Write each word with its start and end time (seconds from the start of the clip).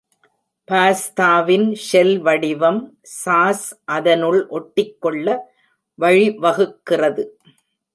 பாஸ்தாவின் 0.67 1.67
shell 1.87 2.15
வடிவம் 2.21 2.81
sauce 3.21 3.67
அதனுள் 3.91 4.41
ஒட்டிக்கொள்ள 4.49 5.27
வழிவகுக்கிறது. 5.99 7.25